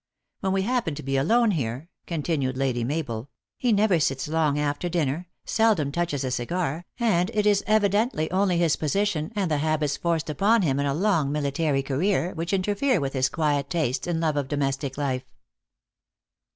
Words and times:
When 0.39 0.51
we 0.51 0.63
happen 0.63 0.95
to 0.95 1.03
be 1.03 1.15
alone 1.15 1.51
here," 1.51 1.87
continued 2.07 2.57
Lady 2.57 2.83
Mabel," 2.83 3.29
he 3.59 3.71
never 3.71 3.99
sits 3.99 4.27
long 4.27 4.57
after 4.57 4.89
dinner,* 4.89 5.27
seldom 5.45 5.91
touches 5.91 6.23
a 6.23 6.31
cigar, 6.31 6.85
and 6.99 7.29
it 7.35 7.45
is 7.45 7.63
evidently 7.67 8.31
only 8.31 8.57
his 8.57 8.77
position, 8.77 9.31
and 9.35 9.51
the 9.51 9.59
habits 9.59 9.97
forced 9.97 10.27
upon 10.27 10.63
him 10.63 10.79
in 10.79 10.87
a 10.87 10.93
long 10.95 11.31
military 11.31 11.83
career, 11.83 12.33
which 12.33 12.51
interfere 12.51 12.99
with 12.99 13.13
his 13.13 13.29
quiet 13.29 13.69
tastes 13.69 14.07
and 14.07 14.19
love 14.19 14.37
of 14.37 14.47
domestic 14.47 14.97
life." 14.97 15.31